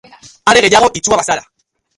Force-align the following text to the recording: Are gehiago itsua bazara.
Are 0.53 0.63
gehiago 0.67 0.91
itsua 1.01 1.23
bazara. 1.23 1.47